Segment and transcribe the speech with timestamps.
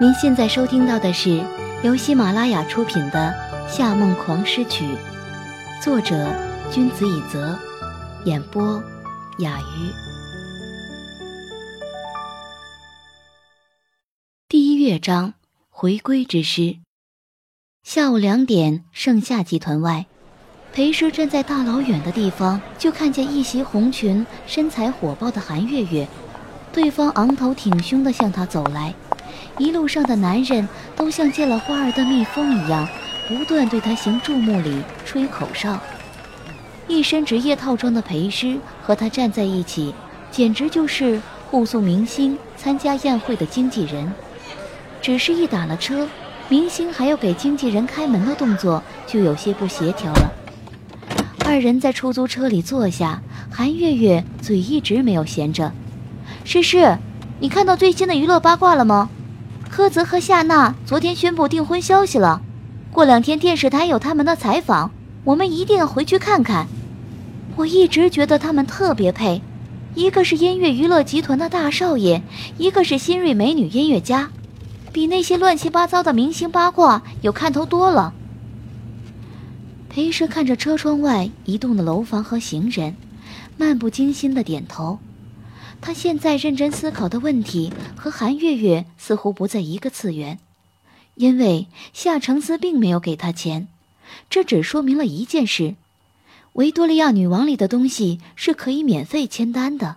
[0.00, 1.44] 您现在收听到的是
[1.82, 3.34] 由喜马拉雅出品的
[3.68, 4.84] 《夏梦狂诗曲》，
[5.82, 6.32] 作者
[6.70, 7.58] 君子以泽，
[8.24, 8.80] 演播
[9.40, 9.90] 雅鱼。
[14.48, 15.34] 第一乐章
[15.68, 16.76] 回归之诗。
[17.82, 20.06] 下午两点，盛夏集团外，
[20.72, 26.06] 裴师站在大老远的地方，就看见一袭红裙、身材火爆的韩月月，
[26.72, 28.94] 对方昂头挺胸地向他走来。
[29.58, 32.88] 一路上的男人都像见了花儿的蜜蜂一样，
[33.26, 35.78] 不断对他行注目礼、吹口哨。
[36.86, 39.94] 一身职业套装的裴师和他站在一起，
[40.30, 44.10] 简直就是护送明星参加宴会的经纪人。
[45.02, 46.08] 只是一打了车，
[46.48, 50.32] 明星还要给经纪人开门的动作就有些不协调了。
[51.44, 55.72] 二人在出租车里坐下，韩月月嘴一直没有闲着。
[56.44, 56.98] 诗诗，
[57.40, 59.10] 你看到最新的娱乐八卦了吗？
[59.78, 62.42] 柯泽和夏娜昨天宣布订婚消息了，
[62.90, 64.90] 过两天电视台有他们的采访，
[65.22, 66.66] 我们一定要回去看看。
[67.54, 69.40] 我一直觉得他们特别配，
[69.94, 72.20] 一个是音乐娱乐集团的大少爷，
[72.56, 74.30] 一个是新锐美女音乐家，
[74.92, 78.12] 比那些乱七八糟的明星八卦有看头多了。
[79.88, 82.96] 裴时看着车窗外移动的楼房和行人，
[83.56, 84.98] 漫不经心的点头。
[85.80, 90.38] 他现在认真思考的问题和韩月月似乎不在一个次元，
[91.14, 93.68] 因为夏承思并没有给他钱，
[94.28, 95.76] 这只说明了一件事：
[96.54, 99.96] 维多利亚女王里的东西是可以免费签单的。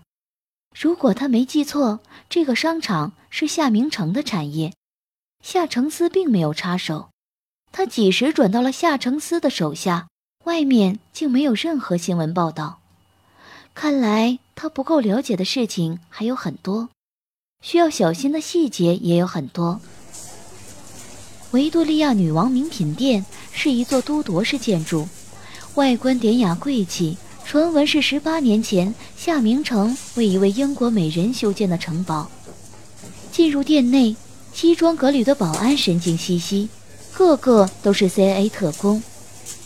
[0.79, 4.73] 如果他没记错，这个商场是夏明城的产业，
[5.43, 7.09] 夏承思并没有插手，
[7.71, 10.07] 他几时转到了夏承思的手下？
[10.45, 12.79] 外面竟没有任何新闻报道。
[13.75, 16.89] 看来他不够了解的事情还有很多，
[17.63, 19.81] 需要小心的细节也有很多。
[21.49, 25.07] 维多利亚女王名品店是一座都铎式建筑，
[25.73, 32.29] 外观典雅贵气，传闻是十八年前夏明城为一位英国美人修建的城堡。
[33.31, 34.15] 进入店内，
[34.53, 36.69] 西装革履的保安神经兮兮，
[37.13, 39.01] 个个都是 CIA 特工。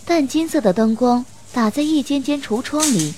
[0.05, 3.13] 淡金色的灯光打在一间间橱窗里。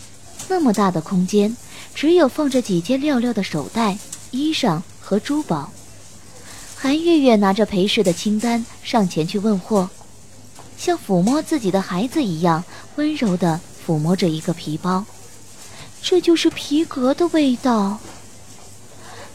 [0.49, 1.55] 那么大的空间，
[1.97, 3.97] 只有放着几件料料的手袋、
[4.29, 5.71] 衣裳和珠宝。
[6.75, 9.89] 韩月月拿着裴氏的清单上前去问货，
[10.77, 12.63] 像抚摸自己的孩子一样
[12.97, 15.03] 温柔地抚摸着一个皮包。
[15.99, 17.97] 这就是皮革的味道。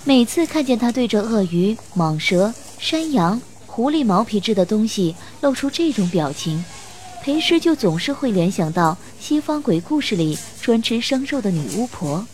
[0.05, 6.65] 每次看见他对着鳄鱼、蟒蛇、山羊、狐狸毛皮质的东西露出这种表情。
[7.25, 12.25] 裴师就总是会联想到西方鬼故事里专吃生肉的女巫婆。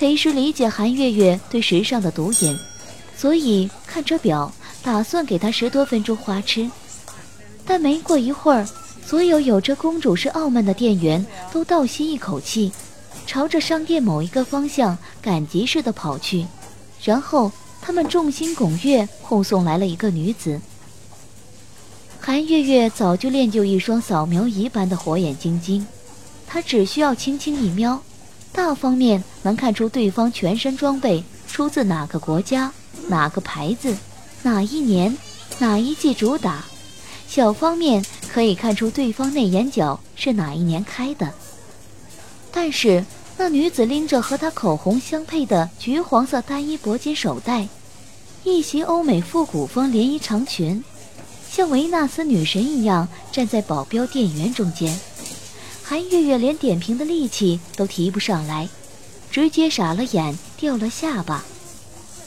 [0.00, 2.58] 裴师理解韩月月对时尚的独眼，
[3.14, 4.50] 所以看着表，
[4.82, 6.70] 打算给她十多分钟花痴。
[7.66, 8.66] 但没过一会儿，
[9.04, 12.72] 所有有着公主式傲慢的店员都倒吸一口气，
[13.26, 16.46] 朝着商店某一个方向赶集似的跑去，
[17.04, 17.52] 然后
[17.82, 20.58] 他们众星拱月护送来了一个女子。
[22.18, 25.86] 韩月月早就练就一双扫描仪般的火眼金睛，
[26.46, 28.02] 她只需要轻轻一瞄，
[28.52, 32.72] 大方面能看出对方全身装备出自哪个国家、
[33.08, 33.96] 哪个牌子、
[34.42, 35.16] 哪一年、
[35.58, 36.64] 哪一季主打；
[37.28, 41.32] 小方面可以看出对方内眼角是哪一年开的。
[42.50, 43.04] 但是
[43.36, 47.68] 那女子拎着和她口红相配的橘黄色单一铂金手袋，
[48.44, 50.82] 一袭欧美复古风连衣长裙。
[51.50, 54.98] 像维纳斯女神一样站在保镖店员中间，
[55.90, 58.68] 韩月月连点评的力气都提不上来，
[59.28, 61.44] 直接傻了眼，掉了下巴。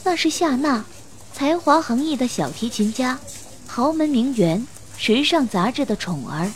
[0.03, 0.84] 那是夏娜，
[1.31, 3.18] 才华横溢的小提琴家，
[3.66, 6.51] 豪门名媛，时尚杂志的宠儿，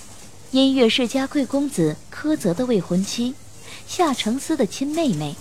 [0.52, 3.34] 音乐世家贵公子柯泽的未婚妻，
[3.88, 5.34] 夏承思的亲妹妹。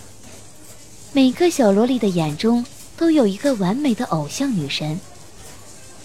[1.13, 2.65] 每个小萝莉的眼中
[2.97, 5.01] 都有一个完美的偶像女神。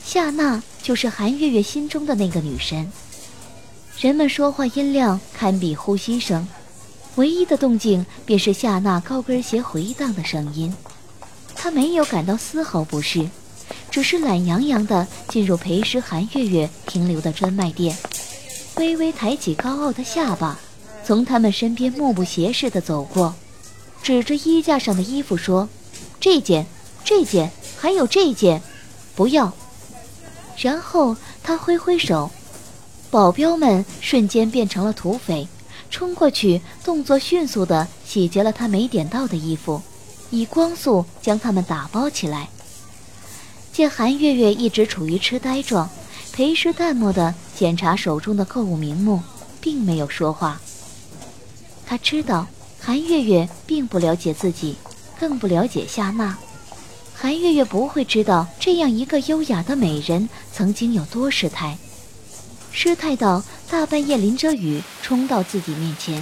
[0.03, 2.91] 夏娜就是韩月月心中的那个女神。
[4.01, 6.47] 人们说话音量堪比呼吸声，
[7.17, 10.75] 唯一的动静便是夏娜高跟鞋回荡的声音。
[11.53, 13.29] 她没有感到丝毫不适，
[13.91, 17.95] 只是懒洋洋地进入陪师韩月月停留的专卖店，
[18.77, 20.57] 微微抬起高傲的下巴，
[21.05, 23.35] 从他们身边目不斜视地走过，
[24.01, 25.69] 指着衣架上的衣服说
[26.19, 26.65] ：“这件，
[27.05, 28.63] 这件，还有这件，
[29.15, 29.53] 不要。”
[30.57, 32.31] 然后他挥挥手，
[33.11, 35.45] 保镖们瞬间变成了土匪，
[35.89, 39.81] 冲过去，动作迅速地洗劫了他没点到的衣服，
[40.29, 42.47] 以光速将他们打包起来。
[43.73, 45.89] 见韩月月一直处于痴呆状，
[46.31, 49.21] 裴师淡漠地检查手中的购物名目，
[49.59, 50.61] 并没有说话。
[51.85, 52.47] 他知道
[52.79, 54.77] 韩月月并不了解自己，
[55.19, 56.37] 更不了解夏娜。
[57.13, 61.77] 韩月月不会知道这样一个优雅的美人曾经有多失态，
[62.73, 66.21] 失态到大半夜淋着雨冲到自己面前，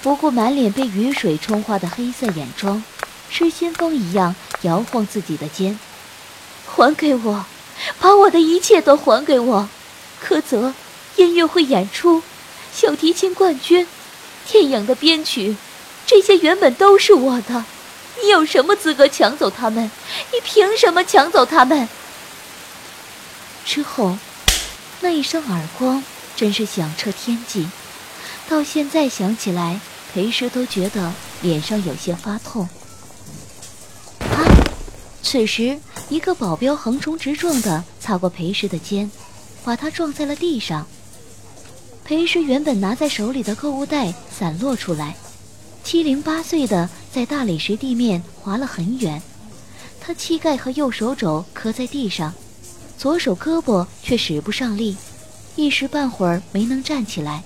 [0.00, 2.82] 不顾满脸被雨水冲花的黑色眼妆，
[3.28, 5.78] 失心疯一样摇晃自己的肩。
[6.66, 7.44] 还给我，
[8.00, 9.68] 把我的一切都还给我！
[10.20, 10.72] 柯泽，
[11.16, 12.22] 音乐会演出，
[12.72, 13.86] 小提琴冠军，
[14.50, 15.56] 电影的编曲，
[16.06, 17.64] 这些原本都是我的。
[18.22, 19.90] 你有什么资格抢走他们？
[20.32, 21.88] 你凭什么抢走他们？
[23.66, 24.16] 之后，
[25.02, 26.02] 那一声耳光
[26.36, 27.66] 真是响彻天际，
[28.48, 29.80] 到现在想起来，
[30.14, 31.12] 裴师都觉得
[31.42, 32.68] 脸上有些发痛。
[34.20, 34.46] 啊！
[35.20, 39.10] 此时，一个保镖横冲直撞的擦过裴师的肩，
[39.64, 40.86] 把他撞在了地上。
[42.04, 45.16] 裴师原本拿在手里的购物袋散落出来，
[45.82, 46.88] 七零八碎的。
[47.12, 49.20] 在大理石地面滑了很远，
[50.00, 52.32] 他膝盖和右手肘磕在地上，
[52.96, 54.96] 左手胳膊却使不上力，
[55.56, 57.42] 一时半会儿没能站起来。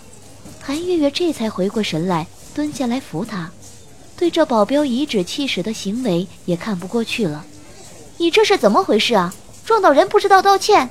[0.61, 3.51] 韩月月这才回过神来，蹲下来扶他，
[4.17, 7.45] 对这保镖颐指气使的行为也看不过去了。
[8.19, 9.35] 你这是怎么回事啊？
[9.65, 10.91] 撞到人不知道道歉？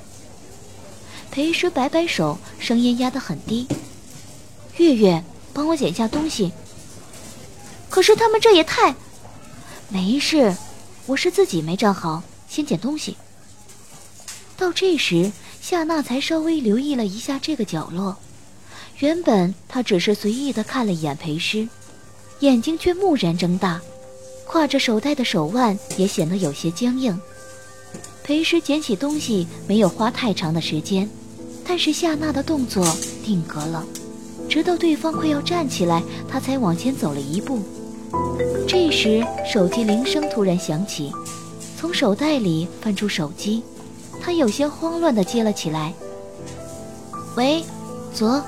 [1.31, 3.67] 裴师摆摆手，声音压得很低
[4.77, 5.23] ：“月月，
[5.53, 6.51] 帮我捡下东西。”
[7.89, 8.95] 可是他们这也太……
[9.89, 10.55] 没事，
[11.05, 13.17] 我是自己没站好，先捡东西。
[14.57, 15.31] 到这时，
[15.61, 18.15] 夏娜才稍微留意了一下这个角落。
[18.99, 21.67] 原本她只是随意的看了一眼裴师，
[22.39, 23.81] 眼睛却蓦然睁大，
[24.47, 27.19] 挎着手袋的手腕也显得有些僵硬。
[28.23, 31.09] 裴师捡起东西没有花太长的时间，
[31.67, 32.85] 但是夏娜的动作
[33.23, 33.85] 定格了，
[34.49, 37.59] 直到对方快要站起来，他才往前走了一步。
[38.67, 41.11] 这时，手机铃声突然响起，
[41.77, 43.61] 从手袋里翻出手机，
[44.25, 45.93] 他有些慌乱地接了起来。
[47.35, 47.63] 喂，
[48.11, 48.41] 泽，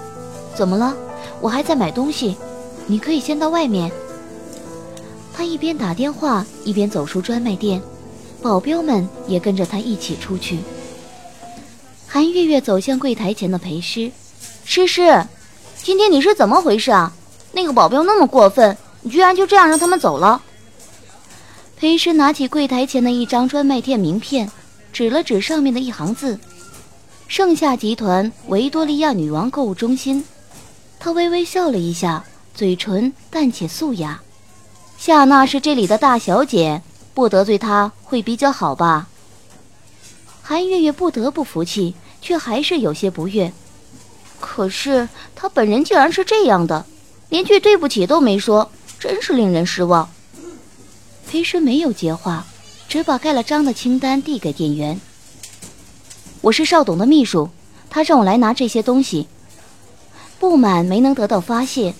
[0.55, 0.95] 怎么了？
[1.39, 2.35] 我还在买东西，
[2.87, 3.91] 你可以先到外面。
[5.35, 7.79] 他一边打电话一边走出专卖店，
[8.41, 10.57] 保镖们也跟着他一起出去。
[12.07, 14.11] 韩月月走向柜台前的裴师，
[14.65, 15.27] 诗诗，
[15.83, 17.13] 今天你是怎么回事啊？
[17.51, 18.75] 那个保镖那么过分。
[19.03, 20.41] 你居然就这样让他们走了？
[21.75, 24.51] 裴师拿起柜台前的一张专卖店名片，
[24.91, 26.39] 指了指上面的一行字
[27.27, 30.23] ：“盛夏集团维多利亚女王购物中心。”
[30.99, 32.23] 他微微笑了一下，
[32.53, 34.21] 嘴唇淡且素雅。
[34.97, 36.81] 夏娜是这里的大小姐，
[37.13, 39.07] 不得罪她会比较好吧？
[40.41, 43.53] 韩月月不得不服气，却还是有些不悦。
[44.39, 46.85] 可是她本人竟然是这样的，
[47.29, 48.71] 连句对不起都没说。
[48.99, 50.09] 真是令人失望。
[51.29, 52.47] 裴时没有接话，
[52.87, 54.99] 只把盖了章的清单递给店员。
[56.39, 57.49] 我是邵董的秘书，
[57.89, 59.27] 他让我来拿这些东西。
[60.39, 61.93] 不满没能得到发泄，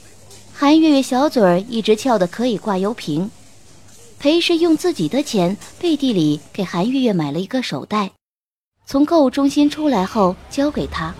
[0.54, 3.30] 韩月月小嘴儿一直翘得可以挂油瓶。
[4.18, 8.12] 裴师用自己的钱背地里给韩月月买了一个手袋，
[8.86, 11.14] 从购物中心出来后交给他。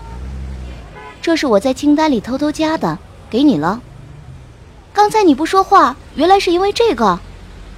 [1.20, 3.82] 这是我在清单里偷偷加的，给你了。
[4.94, 7.20] 刚才你不说话，原来是因为这个。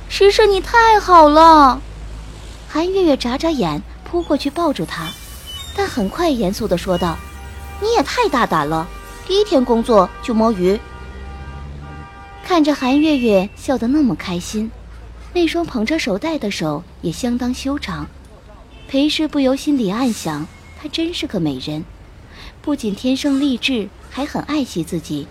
[0.08, 1.80] 诗诗，你太好了。
[2.72, 5.10] 韩月月眨眨眼，扑过去抱住他，
[5.74, 7.18] 但很快严肃地说道
[7.82, 8.86] ：“你也太大胆了，
[9.26, 10.78] 第一天工作就摸鱼。”
[12.46, 14.70] 看着韩月月笑得那么开心，
[15.34, 18.06] 那双捧着手袋的手也相当修长。
[18.86, 20.46] 裴氏不由心里暗想：
[20.80, 21.84] 她真是个美人，
[22.62, 25.26] 不仅天生丽质，还很爱惜自己。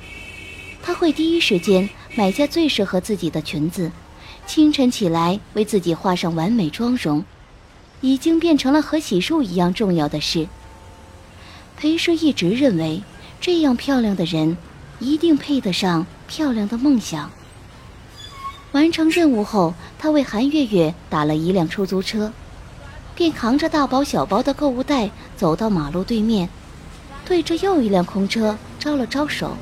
[0.84, 3.90] 她会第一时间买下最适合自己的裙子，
[4.50, 7.24] 清晨起来为自己画上完美妆容，
[8.02, 10.48] 已经变成了和洗漱一样重要的事。
[11.78, 13.04] 裴氏一直认为，
[13.40, 14.58] 这样漂亮的人，
[14.98, 17.30] 一定配得上漂亮的梦想。
[18.72, 22.34] 完成任务后，他为韩月月打了一辆出租车，
[23.14, 26.50] 便扛着大包小包的购物袋走到马路对面，
[27.24, 29.56] 对着又一辆空车招了招手。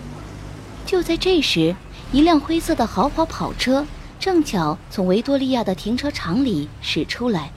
[0.86, 1.76] 就在这时，
[2.14, 3.86] 一辆灰色的豪华跑车
[4.20, 7.52] 正巧从维多利亚的停车场里驶出来。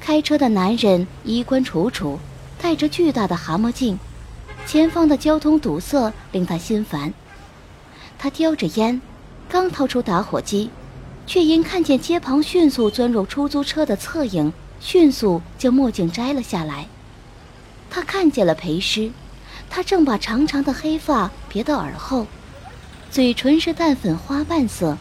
[0.00, 2.18] 开车的男人衣冠楚楚，
[2.60, 3.98] 戴着巨大的蛤蟆镜，
[4.66, 7.14] 前方的交通堵塞令他心烦。
[8.18, 9.00] 他叼着烟，
[9.48, 10.70] 刚掏出打火机，
[11.26, 16.86] 却因看见街旁迅速钻入出租车的侧影，迅速将墨镜摘了下来。
[17.88, 19.12] 他看见了裴师，
[19.70, 22.26] 他正把长长的黑发别到耳后，
[23.10, 24.96] 嘴唇是淡粉花瓣色，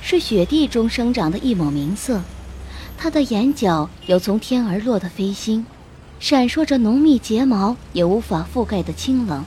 [0.00, 2.22] 是雪地中生长的一抹明色。
[2.96, 5.64] 他的眼角有从天而落的飞星，
[6.18, 9.44] 闪烁着浓密睫毛也无法覆盖的清冷。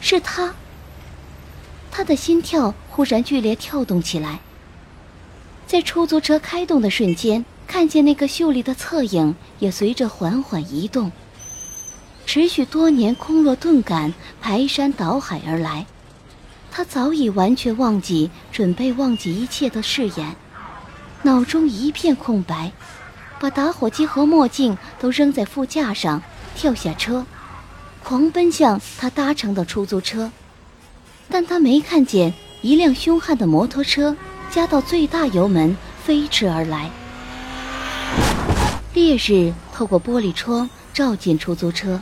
[0.00, 0.54] 是他。
[1.90, 4.40] 他的心跳忽然剧烈跳动起来。
[5.66, 11.10] 在出租车开动的瞬间，看见那个秀丽的侧影也随着缓缓移动。
[12.24, 15.86] 持续多年空落顿感排山倒海而来，
[16.70, 20.36] 他早已完全忘记准备忘记一切的誓言。
[21.22, 22.70] 脑中一片空白，
[23.40, 26.22] 把打火机和墨镜都扔在副驾上，
[26.54, 27.26] 跳下车，
[28.04, 30.30] 狂奔向他搭乘的出租车。
[31.28, 32.32] 但他没看见
[32.62, 34.16] 一辆凶悍的摩托车
[34.50, 36.90] 加到最大油门飞驰而来，
[38.94, 42.00] 烈日透过玻璃窗照进出租车，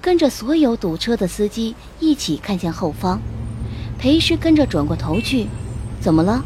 [0.00, 3.20] 跟着所有堵车的司机一起看向后方。
[4.04, 5.46] 裴师跟着转过头去，
[5.98, 6.44] 怎么了？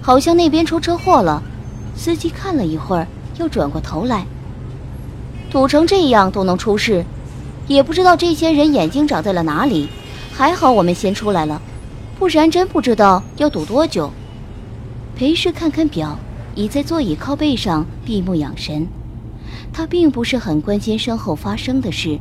[0.00, 1.42] 好像那边出车祸了，
[1.96, 3.08] 司机看了一会儿，
[3.40, 4.24] 又转过头来。
[5.50, 7.04] 堵成这样都能出事，
[7.66, 9.88] 也不知道这些人眼睛长在了哪里。
[10.32, 11.60] 还好我们先出来了，
[12.20, 14.08] 不然真不知道要堵多久。
[15.16, 16.16] 裴氏看看表，
[16.54, 18.86] 倚在座椅靠背上闭目养神。
[19.72, 22.16] 他并不是很关心身后发生的事，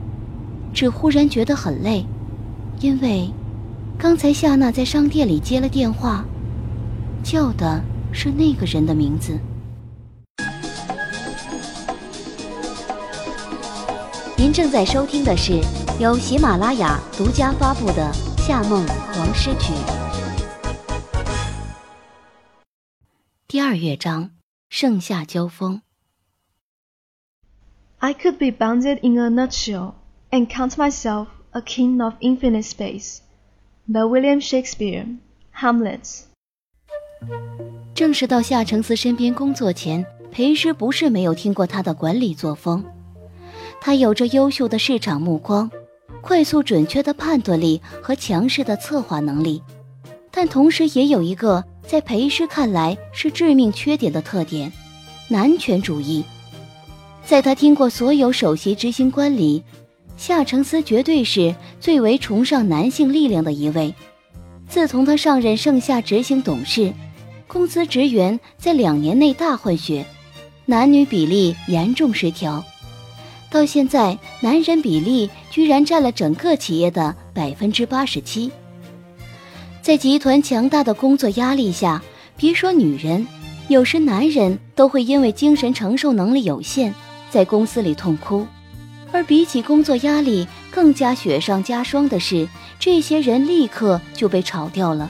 [0.73, 2.03] 只忽然觉得很累，
[2.79, 3.29] 因为
[3.99, 6.25] 刚才夏娜在商店里接了电话。
[7.23, 9.37] 叫的是那个人的名字。
[14.37, 15.59] 您正在收听的是
[15.99, 18.09] 由喜马拉雅独家发布的
[18.41, 19.73] 《夏梦黄诗曲》
[23.45, 24.31] 第二乐章：
[24.69, 25.81] 盛夏交锋。
[27.97, 29.95] I could be bounded in a nutshell
[30.29, 33.17] and count myself a king of infinite space.
[33.89, 35.05] By William Shakespeare,
[35.55, 36.23] Hamlet.
[37.95, 42.83] 正是到夏承思身边工作前，裴师不是没有听过他的管理作风。
[43.79, 45.71] 他有着优秀的市场目光、
[46.19, 49.63] 快速准确的判断力和强势的策划能力，
[50.31, 54.69] 但同时也有一个在裴师看来是致命缺点的特点——
[55.31, 56.25] 男权主义。
[57.25, 59.63] 在他听过所有首席执行官里，
[60.17, 63.93] 夏承思绝对是最为崇尚男性力量的一位。
[64.67, 66.93] 自从他上任盛夏执行董事。
[67.49, 70.05] 公司职员在两年内大换血，
[70.65, 72.61] 男女比例严重失调，
[73.49, 78.51] 到现在男人比例居然占了整个企业的百分之八十七。
[79.81, 82.03] 在集团强大的工作压力下，
[82.35, 83.25] 别说女人，
[83.69, 86.93] 有时男人都会因为精神承受能力有限，
[87.29, 88.45] 在公司里痛哭。
[89.11, 92.47] 而比起工作压力，更加雪上加霜的是，
[92.79, 95.09] 这些人立刻就被炒掉了。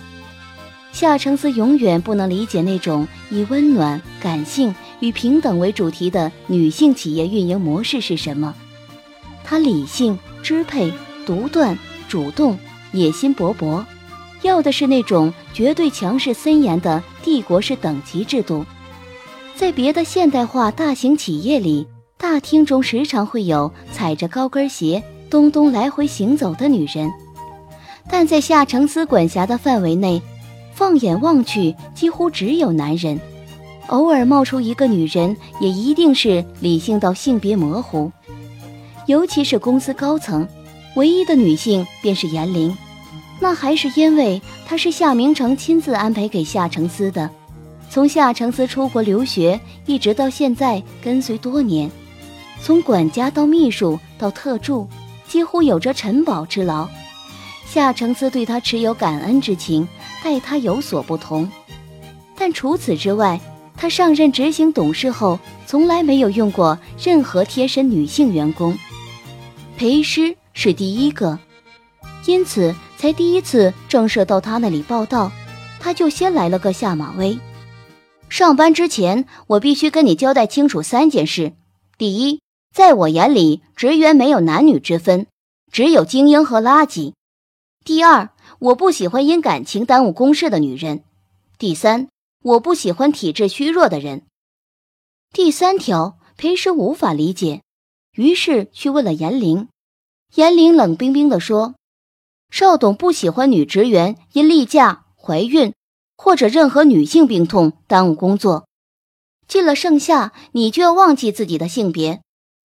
[0.94, 8.56] 夏承思永远不能理解那种以温暖、感性与平等为主题的女性企业运营模式是什么。
[9.44, 10.92] 他理性、支配、
[11.26, 11.78] 独断、
[12.08, 12.58] 主动、
[12.94, 13.86] 野心勃勃，
[14.42, 18.66] 要的是那种绝对强势森严的帝国式等级制度。
[19.56, 21.88] 在别的现代化大型企业里，
[22.18, 27.12] 大厅中时常会有踩着高跟鞋咚咚来回行走的女人，
[28.08, 30.22] 但在夏承思管辖的范围内。
[30.72, 33.20] 放眼望去，几乎只有男人，
[33.88, 38.12] 偶尔冒出一个女人，也一定是理性到性别模糊。
[39.08, 40.48] 尤其是公司高层，
[40.96, 42.78] 唯一的女性便是严玲，
[43.40, 47.28] 那还是因为她是夏明成亲自安排给夏承思的，
[47.90, 51.90] 从夏承思出国留学一直到现在跟随多年，
[52.62, 54.88] 从管家到秘书到特助，
[55.28, 56.88] 几乎有着臣宝之劳。
[57.66, 59.88] 夏承思对他持有感恩之情。
[60.24, 61.50] 待他有所不同，
[62.36, 63.40] 但除此之外，
[63.78, 68.78] 他上任执行董事后，从来没有用过任何贴身女性员工。
[69.78, 71.38] 裴师是第一个，
[72.26, 75.32] 因此才第一次正式到他那里报道，
[75.80, 77.38] 他就先来了个下马威。
[78.28, 81.54] 上班之前，我必须跟你交代清楚三件事：
[81.98, 82.42] 第一，
[82.78, 85.26] 在我眼里，职员没有男女之分，
[85.72, 87.14] 只有精英和垃圾；
[87.84, 88.30] 第二。
[88.60, 91.04] 我不喜欢因感情耽误公事的女人。
[91.58, 92.08] 第三，
[92.44, 94.28] 我不喜欢体质虚弱的人。
[95.34, 97.64] 第三条，裴师无法理解，
[98.14, 99.70] 于是去问了严玲。
[100.36, 101.74] 严玲冷冰冰地说
[102.52, 105.74] ：“邵董不喜欢女职员因例假、怀孕
[106.16, 108.68] 或者任何女性病痛耽误工作。”
[109.48, 112.22] 进了盛夏，你就要忘记自己的性别。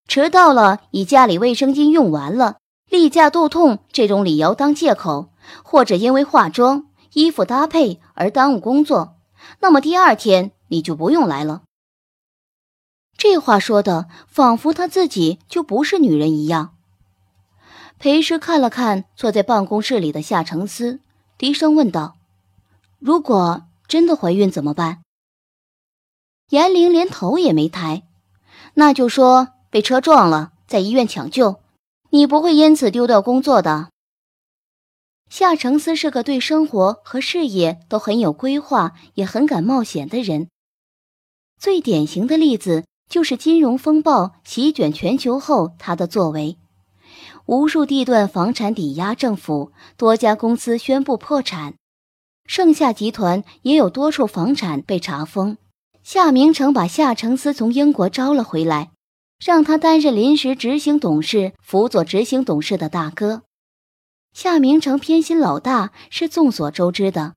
[0.08, 2.58] 迟到了，以家里卫生巾用完了、
[2.90, 5.30] 例假肚痛这种理由当借口，
[5.62, 9.16] 或者因为化妆、衣服搭配而耽误工作，
[9.60, 11.62] 那么第二天你就不用来了。
[13.16, 16.74] 这话说的仿佛他自己就不是女人一样。
[17.98, 21.00] 裴师看了看坐在办公室里的夏承思，
[21.38, 22.16] 低声问道
[22.98, 25.02] ：“如果真的怀孕怎么办？”
[26.50, 28.02] 严玲连头也没抬，
[28.74, 29.51] 那就说。
[29.72, 31.62] 被车撞了，在医院抢救，
[32.10, 33.88] 你不会因此丢掉工作的。
[35.30, 40.48] 夏承思是个对生活和事业都很有规划，也很敢冒险的人。
[41.58, 46.58] 最典型的例子就是金融风暴席卷全球后他的作为，
[47.46, 51.76] 无数地段房产抵押政府，多家公司宣布破产，
[52.44, 55.56] 盛夏集团也有多处房产被查封。
[56.02, 58.90] 夏明成把夏承思从英国招了回来。
[59.44, 63.42] 让他担任临时执行董事，辅佐执行董事的大哥
[64.32, 67.34] 夏明成偏心老大是众所周知的，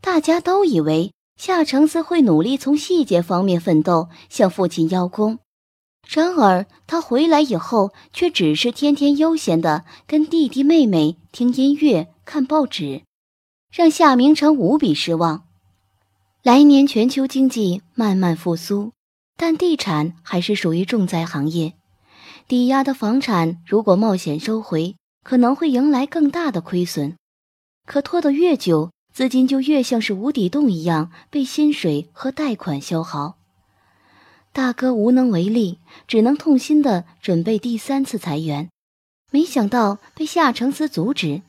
[0.00, 5.40] 大家都以为夏承思会努力从细节方面奋斗，向父亲邀功。
[6.08, 13.02] 然而他回来以后，却只是天天悠闲的跟弟弟妹妹听音乐、看报纸，
[13.70, 15.44] 让夏明成无比失望。
[16.42, 18.92] 来年全球经济慢慢复苏。
[19.36, 21.74] 但地产还是属于重灾行业，
[22.46, 27.16] 抵押的房产如果冒险收回，可能会迎来更大的亏损。
[27.86, 33.38] 可拖得越久，资金就越像是无底洞一样被薪水和贷款消耗。
[34.52, 38.70] 大哥无能为力，只能痛心的准备第三次裁员，
[39.30, 41.42] 没想到被夏承思阻止。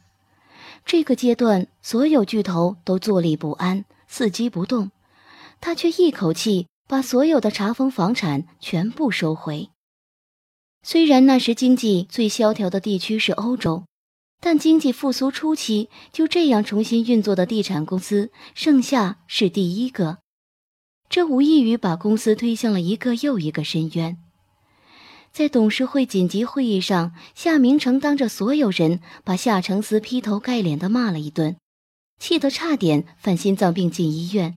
[0.86, 4.92] 这个阶段，所有巨头都坐立不安，伺机不动，
[5.62, 6.68] 他却一口气。
[6.88, 9.70] 把所有的查封房产全部收回。
[10.82, 13.86] 虽然那时经济最萧条的地区是欧洲，
[14.42, 20.18] 但经济复苏初期就这样重新运作的地产公司，盛夏是第一个。
[21.10, 24.18] 这无异于把公司推向了一个又一个深渊。
[25.32, 31.56] 在董事会紧急会议上，夏明成当着所有人把夏承思劈头盖脸的骂了一顿，
[32.20, 34.56] 气得差点犯心脏病进医院。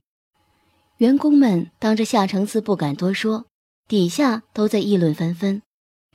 [0.97, 3.45] 员工们当着夏承思不敢多说，
[3.87, 5.61] 底下都在议论纷纷，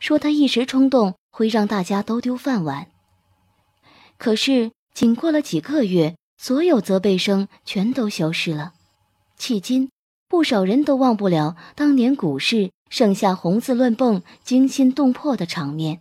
[0.01, 2.89] 说他一时冲动会让大家都丢饭碗。
[4.19, 8.73] 可是，仅过了几个月，所有责备声全都消失了。
[9.39, 9.89] 迄今，
[10.29, 16.01] 不少人都忘不了当年股市盛夏红字乱蹦、惊心动魄的场面。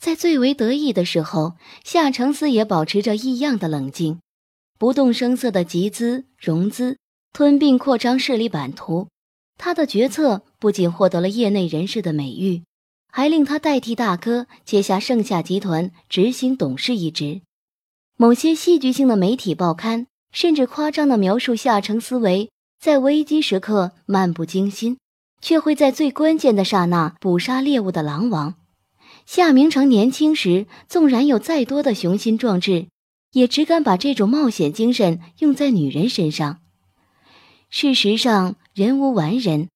[0.00, 1.54] 在最为得意的时候，
[1.84, 4.20] 夏承思也保持着异样的冷静，
[4.76, 6.98] 不动声色的集资融资。
[7.32, 9.08] 吞并扩张势力版图，
[9.56, 12.62] 他的决策不仅获得了业内人士的美誉，
[13.12, 17.40] 还令他代替大哥接下盛夏集团执行董事一职。
[18.16, 24.98] 某些戏剧性的媒体报刊甚至夸张地描述夏承思维在危机时刻漫不经心，
[25.40, 28.56] 却会在最关键的刹那捕杀猎物的狼王。
[29.24, 32.88] 夏明成年轻时纵然有再多的雄心壮志，
[33.32, 36.58] 也只敢把这种冒险精神用在女人身上。
[37.70, 39.68] 事实上，人无完人。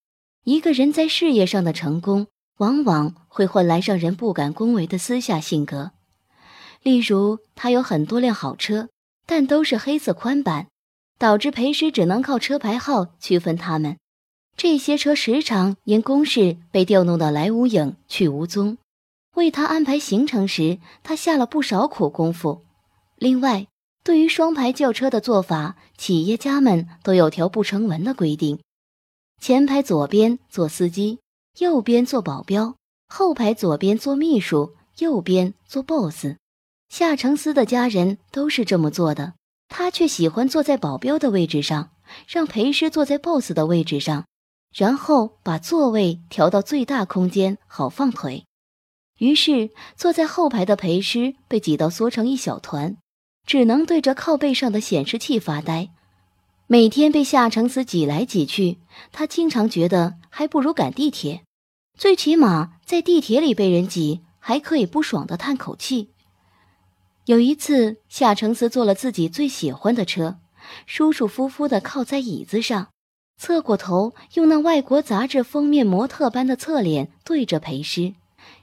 [0.42, 2.26] 一个人在事业上的成功，
[2.58, 5.92] 往往会换来让人不敢恭维的私下性格。
[6.82, 8.88] 例如，他有很多辆好车，
[9.26, 10.66] 但都是黑色宽版，
[11.18, 13.96] 导致裴师只能靠车牌号区分他们。
[14.56, 18.76] 这些车时常因公事被调弄得来无影去无踪。
[19.34, 22.62] 为他安排行程时，他下了不少苦功夫。
[23.16, 23.68] 另外，
[24.04, 28.60] 对于双排轿车的做法，企业家们都有条不成文的规定：
[29.40, 31.20] 前排左边做司机，
[31.58, 32.74] 右边做保镖；
[33.08, 36.26] 后排左边做秘书，右边做 boss。
[36.90, 39.32] 夏承思的家人都是这么做的，
[39.68, 41.92] 他却喜欢坐在保镖的位置上，
[42.28, 44.26] 让裴师坐在 boss 的位置上，
[44.70, 48.44] 然后把座位调到最大空间，好放腿。
[49.18, 52.98] 于是，坐在后排的裴师被挤到缩成一小团。
[53.46, 55.90] 只能对着靠背上的显示器发呆，
[56.66, 58.78] 每天被夏承思挤来挤去，
[59.12, 61.42] 他经常觉得还不如赶地铁，
[61.98, 66.10] 最起码在地铁里被人挤，还可以不爽的叹口气。
[67.26, 70.38] 有一次，夏承思坐了自己最喜欢的车，
[70.86, 72.88] 舒舒服服的靠在椅子上，
[73.38, 78.14] 侧过头，用那外国杂志封面模特般的侧脸对着裴师，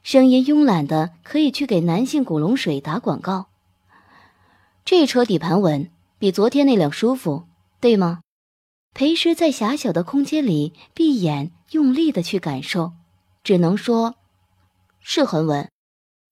[0.02, 3.51] 声音慵懒的可以去给男性古龙水打广告。
[4.94, 7.48] 这车底盘稳，比昨天那辆舒服，
[7.80, 8.20] 对吗？
[8.94, 12.92] 裴师在狭小的空间里闭眼，用力的去感受，
[13.42, 14.16] 只能说，
[15.00, 15.72] 是很稳。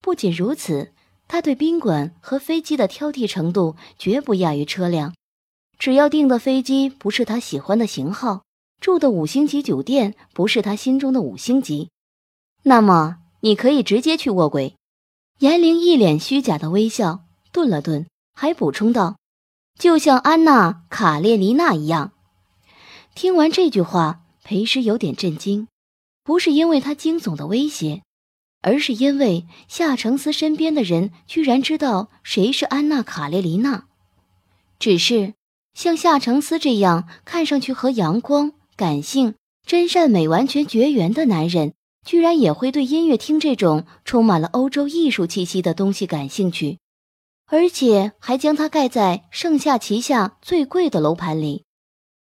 [0.02, 0.91] 不仅如此，
[1.30, 5.15] 他对宾馆和飞机的挑剔程度绝不亚于车辆。
[5.78, 8.43] 只要订的飞机不是他喜欢的型号，
[8.82, 11.91] 住的五星级酒店不是他心中的五星级，
[12.63, 14.76] 那么你可以直接去卧轨。
[15.38, 17.22] 严玲一脸虚假的微笑，
[17.54, 18.06] 顿了顿，
[18.41, 19.17] 还补充道
[19.78, 22.13] ：“就像安娜·卡列尼娜一样。”
[23.13, 25.67] 听完这句话，裴师有点震惊，
[26.23, 28.02] 不是因为他惊悚的威胁，
[28.62, 33.88] 而是因为夏承思身边的人居然知道谁是安娜·卡列尼娜。
[34.80, 35.34] 只是
[35.73, 39.36] 像夏承思这样看上去和阳光、感性、
[39.67, 41.73] 真善美完全绝缘的男人，
[42.06, 46.80] 居然也会对音乐厅这种充满了欧洲艺术气息的东西感兴趣，
[47.52, 51.66] 而且还将它盖在盛夏旗下最贵的楼盘里。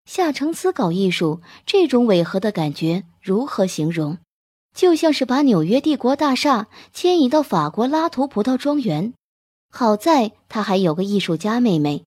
[0.06, 4.18] 夏承思搞艺术，这种违和的感觉如何形容？
[4.74, 9.12] 就像是把纽约帝国大厦迁移到法国拉图葡萄庄园。
[9.70, 12.04] 好在他还有个艺术家妹妹，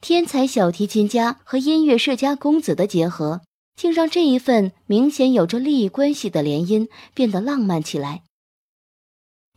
[0.00, 3.42] 天才小提琴家和音乐世家公子的结合，
[3.76, 8.24] 竟让这一份明显有着利益关系的联姻变得浪漫起来。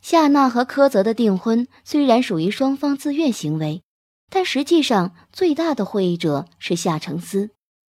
[0.04, 3.84] 夏娜和柯泽的订婚虽然属于双方自愿行为，
[4.30, 7.52] 但实际上最大的获益者是夏承思。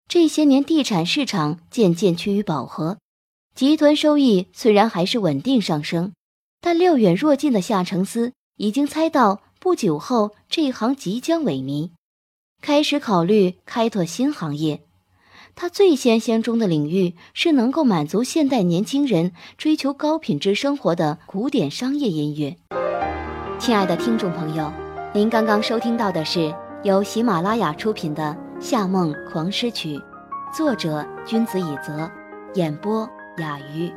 [0.10, 2.98] 这些年，地产市场渐渐趋于饱和，
[3.56, 6.12] 集团收益虽然还是稳定上升，
[6.60, 11.92] 但料远若近的夏承思已经猜到不久后这一行即将萎靡，
[12.62, 14.84] 开始考虑开拓新行业。
[15.62, 22.58] 他最先相中的领域是能够满足现代年轻人追求高品质生活的古典商业音乐。
[23.60, 24.74] 亲爱的听众朋友，
[25.14, 28.36] 您刚刚收听到的是由喜马拉雅出品的。
[28.64, 29.96] 《夏梦狂诗曲》，
[30.52, 32.10] 作者君子以泽，
[32.56, 33.94] 演播雅鱼。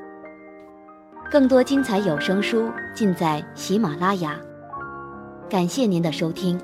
[1.31, 4.39] 更多精彩有声书尽在喜马拉雅。
[5.49, 6.61] 感谢您的收听。